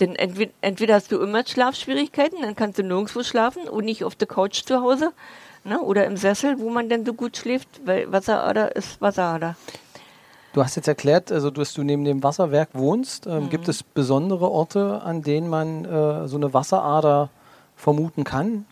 [0.00, 4.16] Denn entweder, entweder hast du immer Schlafschwierigkeiten, dann kannst du nirgendwo schlafen und nicht auf
[4.16, 5.12] der Couch zu Hause
[5.64, 9.56] ne, oder im Sessel, wo man denn so gut schläft, weil Wasserader ist Wasserader.
[10.54, 13.26] Du hast jetzt erklärt, also dass du neben dem Wasserwerk wohnst.
[13.26, 13.50] Ähm, Mhm.
[13.50, 17.30] Gibt es besondere Orte, an denen man äh, so eine Wasserader
[17.76, 18.64] vermuten kann?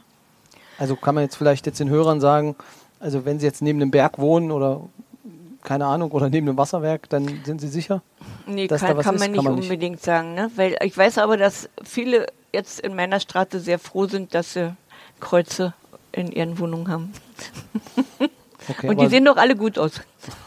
[0.78, 2.56] Also kann man jetzt vielleicht jetzt den Hörern sagen,
[3.00, 4.80] also wenn sie jetzt neben einem Berg wohnen oder
[5.62, 8.02] keine Ahnung oder neben einem Wasserwerk, dann sind sie sicher?
[8.46, 9.64] Nee, Dass da kann, kann ist, man kann nicht man nicht.
[9.64, 10.50] unbedingt sagen, ne?
[10.56, 14.74] Weil ich weiß aber, dass viele jetzt in meiner Straße sehr froh sind, dass sie
[15.20, 15.74] Kreuze
[16.12, 17.12] in ihren Wohnungen haben.
[18.68, 20.00] Okay, Und die sehen doch alle gut aus.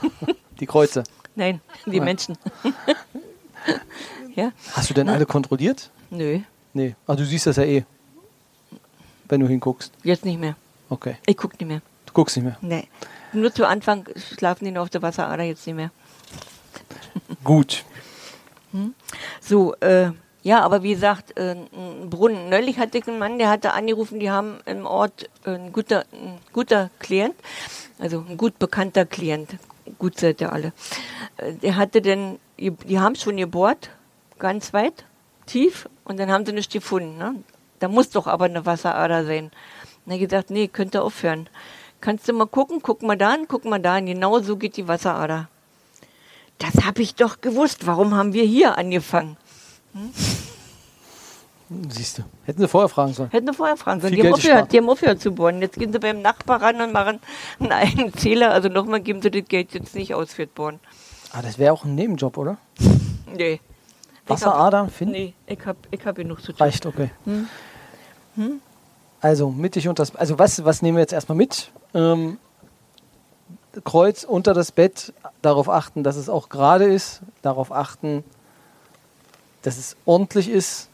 [0.60, 1.04] die Kreuze.
[1.40, 2.04] Nein, die Ja.
[2.04, 2.38] Menschen.
[4.36, 4.52] ja?
[4.74, 5.90] Hast du denn alle kontrolliert?
[6.10, 6.40] Nö,
[6.74, 6.96] Nee.
[7.08, 7.84] Ah, du siehst das ja eh,
[9.30, 9.92] wenn du hinguckst.
[10.04, 10.56] jetzt nicht mehr.
[10.90, 11.16] Okay.
[11.26, 11.82] Ich guck nicht mehr.
[12.06, 12.58] Du guckst nicht mehr.
[12.62, 12.88] Nee.
[13.32, 14.06] Nur zu Anfang
[14.38, 15.92] schlafen die noch auf der Wasserader, jetzt nicht mehr.
[17.44, 17.86] Gut.
[19.42, 20.12] So, äh,
[20.44, 22.50] ja, aber wie gesagt, äh, ein Brunnen.
[22.50, 26.06] Neulich hatte ich einen Mann, der hatte angerufen, die haben im Ort äh, ein guter,
[26.12, 27.36] ein guter Klient,
[27.98, 29.58] also ein gut bekannter Klient,
[29.98, 30.74] gut seid ihr alle.
[31.38, 33.90] Äh, Der hatte denn, die haben schon gebohrt,
[34.38, 35.06] ganz weit,
[35.46, 37.18] tief, und dann haben sie nichts gefunden.
[37.18, 37.36] Ne?
[37.80, 39.52] Da muss doch aber eine Wasserader sein.
[40.10, 41.50] Hat gesagt, nee, könnt ihr aufhören.
[42.02, 44.06] Kannst du mal gucken, guck mal da an, guck mal da an.
[44.06, 45.50] Genau so geht die Wasserader.
[46.58, 47.86] Das habe ich doch gewusst.
[47.86, 49.38] Warum haben wir hier angefangen?
[51.90, 52.24] Siehst du.
[52.46, 53.30] Hätten sie vorher fragen sollen.
[53.30, 54.16] Hätten wir vorher fragen sollen.
[54.16, 55.62] Die haben, aufgehört, die haben aufgehört zu bohren.
[55.62, 57.20] Jetzt gehen sie beim Nachbar ran und machen
[57.60, 58.52] einen eigenen Zähler.
[58.52, 60.80] Also nochmal geben sie das Geld jetzt nicht aus für Bohren.
[61.32, 62.58] Ah, das wäre auch ein Nebenjob, oder?
[63.36, 63.60] Nee.
[64.26, 65.14] Wasseradern finden?
[65.14, 66.58] Nee, ich hab, ich hab genug zu tun.
[66.58, 67.12] Reicht, okay.
[67.26, 68.62] Hm.
[69.22, 71.72] Also mittig unter das Also was, was nehmen wir jetzt erstmal mit?
[71.94, 72.38] Ähm,
[73.84, 78.24] Kreuz unter das Bett, darauf achten, dass es auch gerade ist, darauf achten,
[79.62, 80.89] dass es ordentlich ist.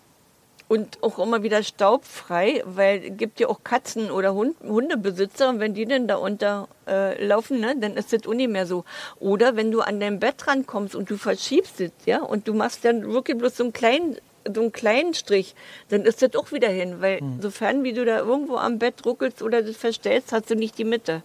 [0.67, 5.59] Und auch immer wieder staubfrei, weil es gibt ja auch Katzen oder Hund, Hundebesitzer und
[5.59, 8.83] wenn die dann da unter äh, laufen, ne, dann ist das auch nicht mehr so.
[9.19, 12.83] Oder wenn du an dein Bett rankommst und du verschiebst es, ja, und du machst
[12.83, 14.17] dann wirklich bloß so einen kleinen
[14.53, 15.55] so einen kleinen Strich,
[15.89, 17.41] dann ist das auch wieder hin, weil Hm.
[17.41, 20.83] sofern wie du da irgendwo am Bett ruckelst oder das verstellst, hast du nicht die
[20.83, 21.23] Mitte.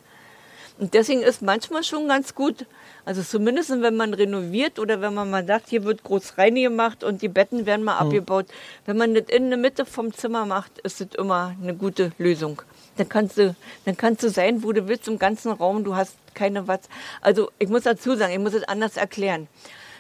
[0.81, 2.65] Und deswegen ist manchmal schon ganz gut,
[3.05, 7.21] also zumindest wenn man renoviert oder wenn man mal sagt, hier wird groß reingemacht und
[7.21, 8.47] die Betten werden mal abgebaut.
[8.87, 12.63] Wenn man das in der Mitte vom Zimmer macht, ist das immer eine gute Lösung.
[12.97, 16.15] Dann kannst du, dann kannst du sein, wo du willst, im ganzen Raum, du hast
[16.33, 16.89] keine Watz.
[17.21, 19.49] Also ich muss dazu sagen, ich muss es anders erklären.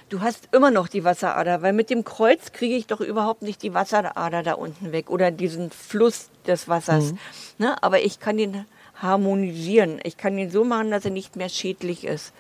[0.09, 3.63] Du hast immer noch die Wasserader, weil mit dem Kreuz kriege ich doch überhaupt nicht
[3.63, 7.13] die Wasserader da unten weg oder diesen Fluss des Wassers.
[7.59, 7.81] Ne?
[7.83, 8.65] Aber ich kann den
[9.01, 10.01] harmonisieren.
[10.05, 12.33] Ich kann ihn so machen, dass er nicht mehr schädlich ist.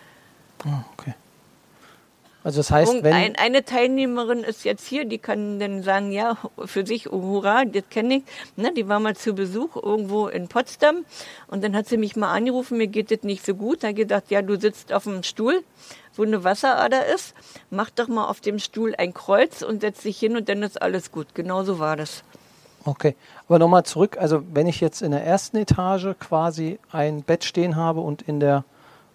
[0.64, 1.14] Ah, okay.
[2.42, 6.38] Also das heißt, wenn ein, eine Teilnehmerin ist jetzt hier, die kann dann sagen, ja,
[6.64, 8.22] für sich, oh, hurra, das kenne ich.
[8.56, 11.04] Ne, die war mal zu Besuch irgendwo in Potsdam
[11.48, 13.82] und dann hat sie mich mal angerufen, mir geht das nicht so gut.
[13.82, 15.62] Da hat gedacht, ja, du sitzt auf einem Stuhl,
[16.14, 17.34] wo eine Wasserader ist,
[17.68, 20.80] mach doch mal auf dem Stuhl ein Kreuz und setz dich hin und dann ist
[20.80, 21.34] alles gut.
[21.34, 22.24] Genau so war das.
[22.84, 23.14] Okay,
[23.46, 24.16] aber nochmal zurück.
[24.18, 28.40] Also wenn ich jetzt in der ersten Etage quasi ein Bett stehen habe und in
[28.40, 28.64] der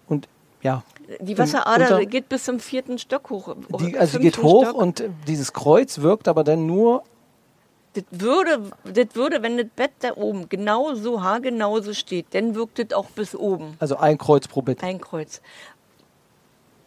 [0.08, 0.28] und
[0.62, 0.82] ja,
[1.20, 3.54] Die Wasserader Unter- geht bis zum vierten Stock hoch.
[3.80, 4.76] die, also Fünften geht hoch Stock.
[4.76, 7.02] und dieses Kreuz wirkt aber dann nur
[7.94, 12.54] Das würde, das würde, wenn das Bett da oben genau so haargenau so steht, dann
[12.54, 13.74] wirkt das auch bis oben.
[13.80, 14.82] also ein Kreuz pro Bett.
[14.84, 15.40] Ein Kreuz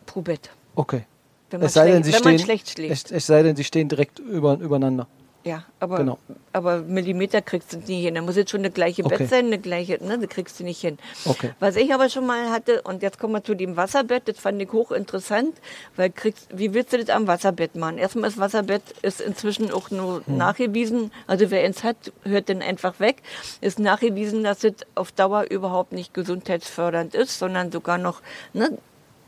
[0.05, 0.49] pro Bett.
[0.75, 1.05] Okay.
[1.49, 3.05] Wenn man, Es sei denn, sie stehen, schlecht schläft.
[3.07, 5.07] Es, es sei denn, sie stehen direkt über, übereinander.
[5.45, 6.19] Ja, aber, genau.
[6.51, 8.15] aber Millimeter kriegst du nie hin.
[8.15, 9.17] Da muss jetzt schon das gleiche Okay.
[9.17, 10.97] Bett sein, eine gleiche, ne, das kriegst du nicht hin.
[11.25, 11.51] Okay.
[11.59, 14.61] Was ich aber schon mal hatte, und jetzt kommen wir zu dem Wasserbett, das fand
[14.61, 15.55] ich hochinteressant,
[15.95, 17.97] weil kriegst, wie willst du das am Wasserbett machen?
[17.97, 20.37] Erstmal ist Wasserbett ist inzwischen auch nur Hm.
[20.37, 23.23] nachgewiesen, also wer eins hat, hört dann einfach weg,
[23.61, 28.21] ist nachgewiesen, dass es auf Dauer überhaupt nicht gesundheitsfördernd ist, sondern sogar noch,
[28.53, 28.77] ne,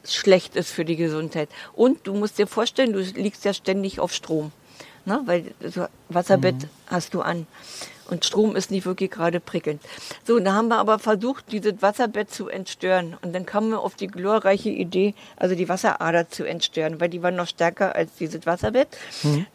[0.04, 1.48] schlecht ist für die Gesundheit.
[1.74, 4.52] Und du musst dir vorstellen, du liegst ja ständig auf Strom.
[5.06, 5.22] Ne?
[5.26, 7.48] Weil so Wasserbett hast du an.
[8.10, 9.82] Und Strom ist nicht wirklich gerade prickelnd.
[10.26, 13.16] So, da haben wir aber versucht, dieses Wasserbett zu entstören.
[13.22, 17.24] Und dann kamen wir auf die glorreiche Idee, also die Wasserader zu entstören, weil die
[17.24, 18.90] war noch stärker als dieses Wasserbett.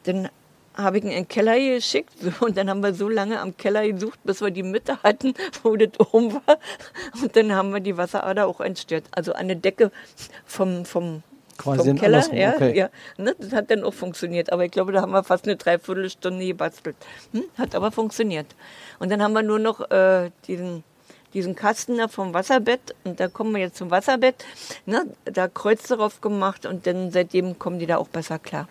[0.04, 0.30] Dann
[0.76, 3.56] habe ich ihn in den Keller geschickt so, und dann haben wir so lange am
[3.56, 6.58] Keller gesucht, bis wir die Mitte hatten, wo das oben war.
[7.20, 9.04] Und dann haben wir die Wasserader auch entstört.
[9.10, 9.90] Also an der Decke
[10.44, 11.22] vom, vom,
[11.58, 12.24] Quasi vom Keller.
[12.34, 12.76] Ja, okay.
[12.76, 14.52] ja, ne, das hat dann auch funktioniert.
[14.52, 16.96] Aber ich glaube, da haben wir fast eine Dreiviertelstunde gebastelt.
[17.32, 17.44] Hm?
[17.56, 18.46] Hat aber funktioniert.
[18.98, 20.84] Und dann haben wir nur noch äh, diesen
[21.34, 24.42] diesen Kasten da vom Wasserbett und da kommen wir jetzt zum Wasserbett,
[24.86, 28.68] ne, da Kreuz darauf gemacht und dann seitdem kommen die da auch besser klar.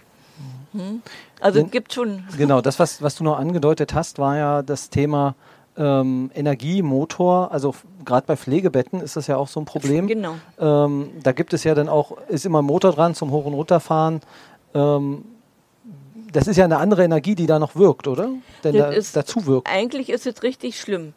[0.72, 1.02] Hm?
[1.40, 4.90] Also es gibt schon Genau, das, was, was du noch angedeutet hast, war ja das
[4.90, 5.36] Thema
[5.78, 7.52] ähm, Energie, Motor.
[7.52, 10.08] Also gerade bei Pflegebetten ist das ja auch so ein Problem.
[10.16, 10.36] Genau.
[10.60, 13.54] Ähm, da gibt es ja dann auch, ist immer ein Motor dran zum Hoch- und
[13.54, 14.22] Runterfahren.
[14.74, 15.26] Ähm,
[16.32, 18.30] das ist ja eine andere Energie, die da noch wirkt, oder?
[18.64, 19.70] Denn da, ist- dazu wirkt.
[19.70, 21.14] Eigentlich ist es richtig schlimm.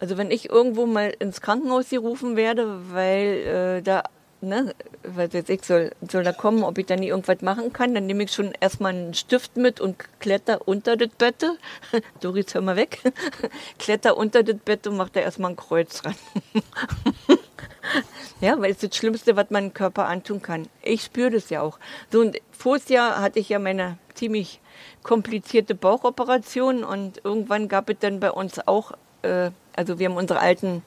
[0.00, 4.02] Also wenn ich irgendwo mal ins Krankenhaus gerufen werde, weil äh, da,
[4.42, 7.94] ne, weil jetzt ich soll, soll da kommen, ob ich da nie irgendwas machen kann,
[7.94, 11.44] dann nehme ich schon erstmal einen Stift mit und kletter unter das Bett.
[12.20, 13.00] Doris, hör mal weg.
[13.78, 16.14] kletter unter das Bett und mach da erstmal ein Kreuz ran.
[18.40, 20.68] Ja, weil es das Schlimmste, was man Körper antun kann.
[20.82, 21.78] Ich spüre das ja auch.
[22.10, 24.60] So, und voriges hatte ich ja meine ziemlich
[25.02, 30.40] komplizierte Bauchoperation und irgendwann gab es dann bei uns auch, äh, also wir haben unsere
[30.40, 30.82] alten,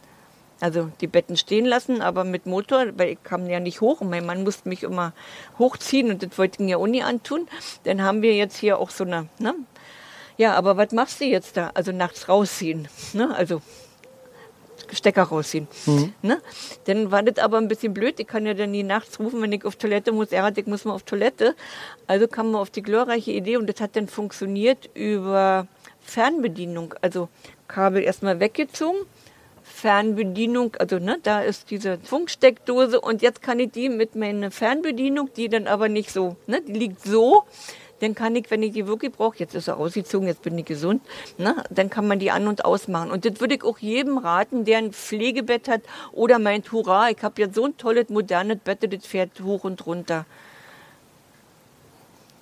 [0.60, 4.10] also die Betten stehen lassen, aber mit Motor, weil ich kam ja nicht hoch und
[4.10, 5.14] mein Mann musste mich immer
[5.60, 7.48] hochziehen und das wollte ich mir auch nie antun.
[7.84, 9.56] Dann haben wir jetzt hier auch so eine, ne?
[10.38, 11.72] Ja, aber was machst du jetzt da?
[11.74, 13.34] Also nachts rausziehen, ne?
[13.36, 13.62] Also
[14.92, 15.68] Stecker rausziehen.
[16.22, 16.42] Ne?
[16.86, 18.20] Dann war das aber ein bisschen blöd.
[18.20, 20.32] Ich kann ja dann nie nachts rufen, wenn ich auf Toilette muss.
[20.32, 21.56] Er hat, ich muss mal auf Toilette.
[22.08, 25.68] Also kam man auf die glorreiche Idee und das hat dann funktioniert über
[26.02, 26.94] Fernbedienung.
[27.02, 27.30] Also
[27.68, 29.00] Kabel erstmal weggezogen.
[29.66, 35.32] Fernbedienung, also ne, da ist diese Funksteckdose und jetzt kann ich die mit meiner Fernbedienung,
[35.36, 37.44] die dann aber nicht so, ne, die liegt so,
[38.00, 40.66] dann kann ich, wenn ich die wirklich brauche, jetzt ist sie ausgezogen, jetzt bin ich
[40.66, 41.02] gesund,
[41.38, 43.10] ne, dann kann man die an- und ausmachen.
[43.12, 47.22] Und das würde ich auch jedem raten, der ein Pflegebett hat oder meint, hurra, ich
[47.24, 50.26] habe jetzt so ein tolles, modernes Bett, das fährt hoch und runter.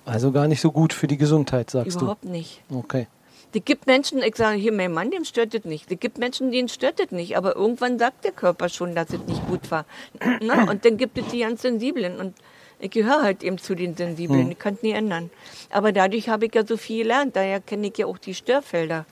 [0.04, 2.60] Also gar nicht so gut für die Gesundheit, sagst Überhaupt nicht.
[2.68, 2.78] du.
[2.80, 3.06] Okay.
[3.54, 5.90] Es gibt Menschen, ich sage hier, mein Mann, dem stört das nicht.
[5.90, 7.36] Es gibt Menschen, denen stört das nicht.
[7.36, 9.86] Aber irgendwann sagt der Körper schon, dass es nicht gut war.
[10.40, 12.18] Na, und dann gibt es die ganz Sensiblen.
[12.18, 12.34] Und
[12.80, 14.50] ich gehöre halt eben zu den Sensiblen.
[14.50, 15.30] Ich kann es nie ändern.
[15.70, 17.36] Aber dadurch habe ich ja so viel gelernt.
[17.36, 19.06] Daher kenne ich ja auch die Störfelder.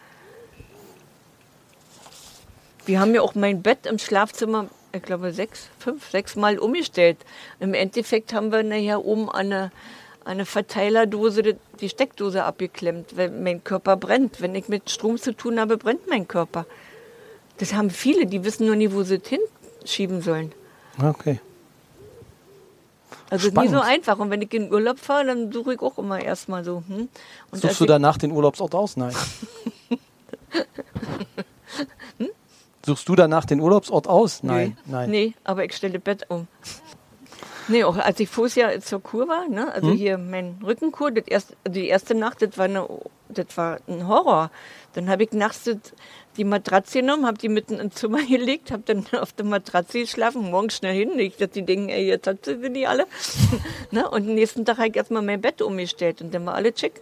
[2.85, 7.18] Wir haben ja auch mein Bett im Schlafzimmer, ich glaube, sechs, fünf, sechs Mal umgestellt.
[7.61, 9.72] Im Endeffekt haben wir nachher oben an der,
[10.24, 14.40] eine Verteilerdose die- Steckdose abgeklemmt, weil mein Körper brennt.
[14.40, 16.66] Wenn ich mit Strom zu tun habe, brennt mein Körper.
[17.58, 20.52] Das haben viele, die wissen nur nie, wo sie es hinschieben sollen.
[21.02, 21.40] Okay.
[23.30, 24.18] Also es ist nie so einfach.
[24.18, 26.82] Und wenn ich in Urlaub fahre, dann suche ich auch immer erstmal so.
[26.88, 27.08] Hm?
[27.50, 28.96] Und Suchst du danach den Urlaubsort aus?
[28.96, 29.14] Nein.
[32.85, 34.42] Suchst du danach den Urlaubsort aus?
[34.42, 34.76] Nein.
[34.87, 35.11] Nee, Nein.
[35.11, 36.48] Nee, aber ich stelle Bett um.
[37.72, 39.96] Nee, auch als ich vorher Jahr zur Kur war, ne, also Hm?
[39.96, 42.87] hier mein Rückenkur, das erste, also die erste Nacht, das war, eine,
[43.30, 44.50] das war ein Horror.
[44.92, 45.70] Dann habe ich nachts
[46.37, 50.50] die Matratze genommen, habe die mitten ins Zimmer gelegt, habe dann auf der Matratze geschlafen,
[50.50, 53.06] morgens schnell hinlegt, dass die denken, ey, jetzt hat sie sie die alle.
[53.90, 56.78] ne, und am nächsten Tag habe ich erstmal mein Bett umgestellt und dann war alles
[56.78, 57.00] schick.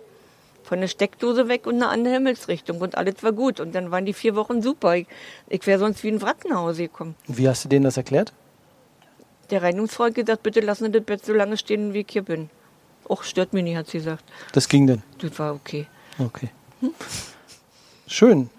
[0.63, 3.59] Von der Steckdose weg und eine andere Himmelsrichtung und alles war gut.
[3.59, 4.95] Und dann waren die vier Wochen super.
[4.95, 5.09] Ich,
[5.49, 7.17] ich wäre sonst wie ein Wrack nach Hause gekommen.
[7.27, 8.33] Wie hast du denen das erklärt?
[9.51, 12.23] Der Reinigungsfrau hat gesagt, bitte lassen Sie das Bett so lange stehen, wie ich hier
[12.23, 12.51] bin.
[13.09, 14.25] Och, stört mich nicht, hat sie gesagt.
[14.53, 15.03] Das ging denn.
[15.19, 15.87] Das war okay.
[16.19, 16.51] Okay.
[18.07, 18.51] Schön.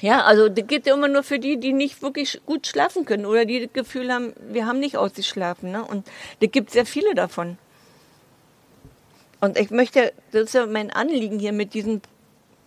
[0.00, 3.26] Ja, also das geht ja immer nur für die, die nicht wirklich gut schlafen können
[3.26, 5.72] oder die das Gefühl haben, wir haben nicht ausgeschlafen.
[5.72, 5.84] Ne?
[5.84, 6.06] Und
[6.40, 7.58] da gibt sehr viele davon.
[9.40, 12.02] Und ich möchte, das ist ja mein Anliegen hier mit diesen,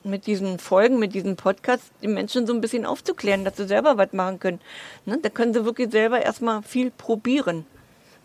[0.04, 3.98] mit diesen Folgen, mit diesen Podcasts, die Menschen so ein bisschen aufzuklären, dass sie selber
[3.98, 4.60] was machen können.
[5.06, 5.20] Ne?
[5.22, 7.66] Da können sie wirklich selber erstmal viel probieren,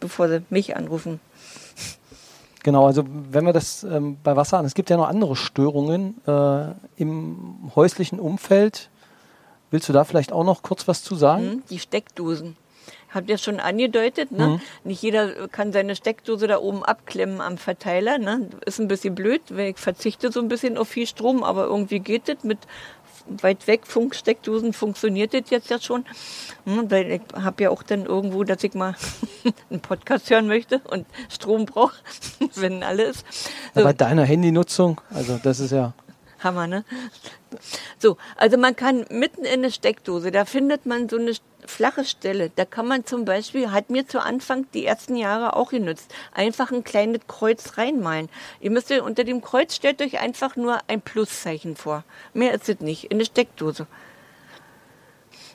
[0.01, 1.21] bevor sie mich anrufen.
[2.63, 6.17] Genau, also wenn wir das ähm, bei Wasser an, es gibt ja noch andere Störungen
[6.27, 8.89] äh, im häuslichen Umfeld.
[9.71, 11.43] Willst du da vielleicht auch noch kurz was zu sagen?
[11.43, 12.57] Hm, Die Steckdosen.
[13.15, 14.61] Habt ihr schon angedeutet, ne?
[14.83, 18.49] Nicht jeder kann seine Steckdose da oben abklemmen am Verteiler, ne?
[18.67, 22.01] Ist ein bisschen blöd, weil ich verzichte so ein bisschen auf viel Strom, aber irgendwie
[22.01, 22.59] geht das mit
[23.27, 26.05] weit weg Funksteckdosen funktioniert das jetzt ja schon.
[26.65, 28.95] Hm, Weil ich habe ja auch dann irgendwo, dass ich mal
[29.71, 31.97] einen Podcast hören möchte und Strom brauche,
[32.55, 33.25] wenn alles.
[33.75, 33.83] So.
[33.83, 35.95] Bei deiner Handynutzung, also das ist ja.
[36.41, 36.85] Hammer, ne?
[37.99, 41.33] So, also man kann mitten in eine Steckdose, da findet man so eine
[41.67, 42.51] flache Stelle.
[42.55, 46.71] Da kann man zum Beispiel, hat mir zu Anfang die ersten Jahre auch genützt, einfach
[46.71, 48.29] ein kleines Kreuz reinmalen.
[48.61, 52.05] Ihr müsst unter dem Kreuz stellt euch einfach nur ein Pluszeichen vor.
[52.33, 53.87] Mehr ist es nicht, in eine Steckdose.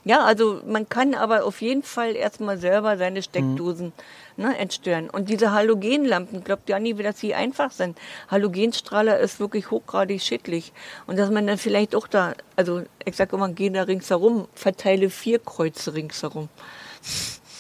[0.06, 3.92] Ja, also man kann aber auf jeden Fall erstmal selber seine Steckdosen
[4.38, 5.10] ne, entstören.
[5.10, 7.98] Und diese Halogenlampen, glaubt ja nie, wie das sie einfach sind.
[8.30, 10.72] Halogenstrahler ist wirklich hochgradig schädlich.
[11.06, 15.10] Und dass man dann vielleicht auch da, also ich sag immer, geh da ringsherum, verteile
[15.10, 16.50] vier Kreuze ringsherum.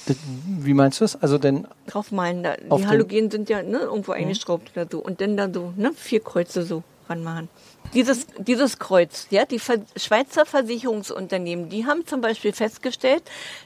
[0.05, 1.21] Das, wie meinst du es?
[1.21, 4.99] Also denn Draufmalen, da, die Halogen sind ja ne, irgendwo eingeschraubt oder so.
[4.99, 7.49] Und dann da so, ne, vier Kreuze so ranmachen.
[7.93, 13.23] Dieses, dieses Kreuz, ja, die Ver Schweizer Versicherungsunternehmen, die haben zum Beispiel festgestellt,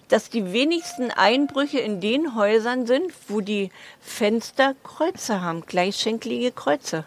[0.07, 7.03] dass die wenigsten Einbrüche in den Häusern sind, wo die Fenster Kreuze haben, gleichschenklige Kreuze.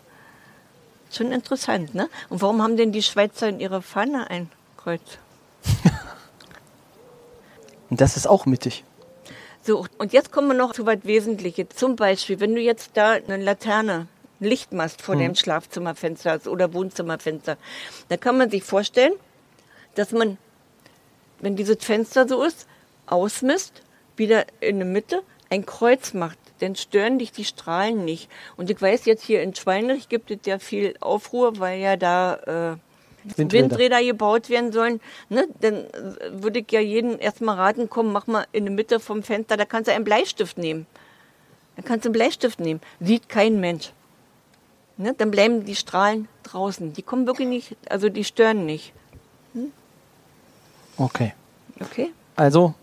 [1.10, 2.10] Schon interessant, ne?
[2.28, 5.00] Und warum haben denn die Schweizer in ihrer Pfanne ein Kreuz?
[7.90, 8.84] und das ist auch mittig.
[9.62, 11.68] So, und jetzt kommen wir noch zu was Wesentliches.
[11.74, 14.06] Zum Beispiel, wenn du jetzt da eine Laterne,
[14.40, 17.56] Lichtmast vor deinem Schlafzimmerfenster hast oder Wohnzimmerfenster,
[18.08, 19.14] da kann man sich vorstellen,
[19.94, 20.38] dass man,
[21.40, 22.66] wenn dieses Fenster so ist,
[23.06, 23.82] ausmisst,
[24.16, 26.38] wieder in der Mitte ein Kreuz macht.
[26.60, 28.30] Dann stören dich die Strahlen nicht.
[28.56, 32.76] Und ich weiß jetzt hier in Schweinrich gibt es ja viel Aufruhr, weil ja da
[32.76, 32.76] äh,
[33.36, 33.70] Windräder.
[33.70, 35.86] Windräder gebaut werden sollen, ne, dann
[36.30, 39.64] würde ich ja jeden erstmal raten, komm, mach mal in der Mitte vom Fenster, da
[39.64, 40.86] kannst du einen Bleistift nehmen.
[41.74, 42.80] Dann kannst du einen Bleistift nehmen.
[43.00, 43.92] Sieht kein Mensch.
[44.98, 46.92] Ne, dann bleiben die Strahlen draußen.
[46.94, 48.92] Die kommen wirklich nicht, also die stören nicht.
[50.96, 51.34] Okay.
[51.80, 52.12] Okay?
[52.34, 52.74] Also,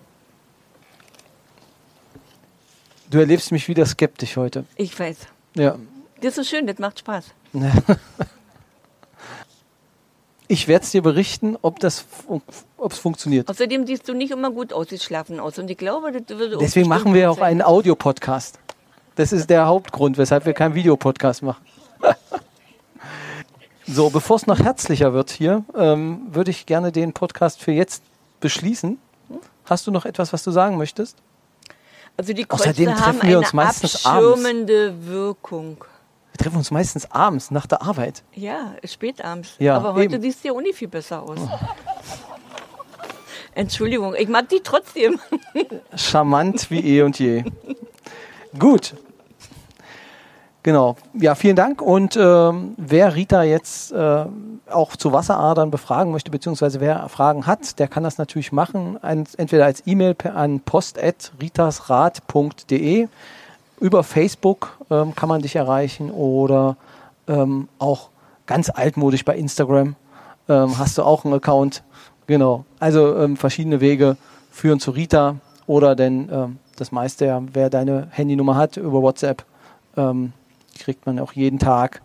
[3.10, 4.66] du erlebst mich wieder skeptisch heute.
[4.76, 5.18] Ich weiß.
[5.56, 5.78] Ja.
[6.22, 7.26] Das ist schön, das macht Spaß.
[10.50, 12.44] Ich werde es dir berichten, ob das fun
[12.78, 13.50] ob es funktioniert.
[13.50, 15.58] Außerdem siehst du nicht immer gut ausgeschlafen aus.
[15.58, 18.60] Und ich glaube, das würde Deswegen machen wir auch einen Audiopodcast.
[19.16, 21.66] Das ist der Hauptgrund, weshalb wir keinen Videopodcast machen.
[23.88, 28.04] so, bevor es noch herzlicher wird hier, ähm, würde ich gerne den Podcast für jetzt
[28.40, 28.98] beschließen.
[29.66, 31.18] Hast du noch etwas, was du sagen möchtest?
[32.18, 34.40] Also die Kreuze Außerdem haben treffen wir uns eine meistens abends.
[34.40, 35.84] abschirmende Wirkung.
[36.32, 38.24] Wir treffen uns meistens abends nach der Arbeit.
[38.34, 39.56] Ja, spät abends.
[39.60, 40.22] Ja, Aber heute eben.
[40.22, 41.40] siehst du ja nicht viel besser aus.
[43.56, 45.20] Entschuldigung, ich mag die trotzdem.
[45.96, 47.44] Charmant wie eh und je.
[48.58, 48.96] Gut.
[50.64, 50.96] Genau.
[51.14, 51.82] Ja, vielen Dank.
[51.82, 54.26] Und ähm, wer Rita jetzt äh,
[54.70, 58.98] auch zu Wasseradern befragen möchte, beziehungsweise wer Fragen hat, der kann das natürlich machen.
[59.02, 63.10] Ein, entweder als E-Mail an post.ritasrat.de
[63.82, 66.78] über Facebook ähm, kann man dich erreichen oder
[67.28, 68.08] ähm, auch
[68.46, 69.98] ganz altmodisch bei Instagram
[70.48, 71.84] ähm, hast du auch einen Account.
[72.28, 72.64] Genau.
[72.80, 74.16] Also ähm, verschiedene Wege
[74.50, 75.36] führen zu Rita
[75.68, 79.44] oder denn ähm, das meiste, wer deine Handynummer hat über WhatsApp,
[79.98, 80.32] ähm,
[80.78, 82.02] kriegt man auch jeden Tag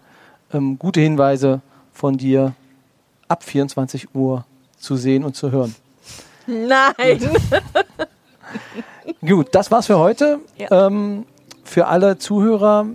[0.52, 1.60] ähm, gute Hinweise
[1.92, 2.54] von dir
[3.28, 4.44] ab 24 Uhr
[4.78, 5.74] zu sehen und zu hören.
[6.46, 7.20] Nein.
[9.20, 10.40] Gut, das war's für heute.
[10.56, 10.86] Ja.
[10.86, 11.26] Ähm,
[11.64, 12.86] für alle Zuhörer,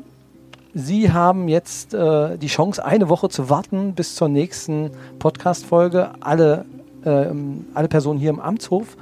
[0.73, 6.09] Sie haben jetzt äh, die Chance, eine Woche zu warten bis zur nächsten Podcast-Folge.
[6.19, 6.65] Alle,
[7.05, 8.97] ähm, alle Personen hier im Amtshof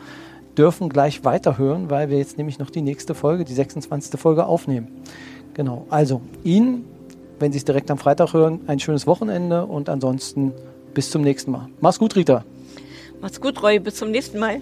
[0.57, 4.19] dürfen gleich weiterhören, weil wir jetzt nämlich noch die nächste Folge, die 26.
[4.19, 4.89] Folge aufnehmen.
[5.53, 6.85] Genau, also Ihnen,
[7.39, 10.53] wenn Sie es direkt am Freitag hören, ein schönes Wochenende und ansonsten
[10.93, 11.67] bis zum nächsten Mal.
[11.79, 12.43] Mach's gut, Rita.
[13.21, 13.79] Mach's gut, Roy.
[13.79, 14.61] Bis zum nächsten Mal.